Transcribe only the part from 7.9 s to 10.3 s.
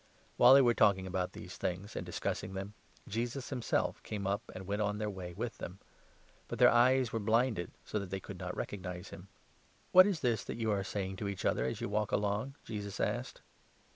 that they 16 could not recognize him." What is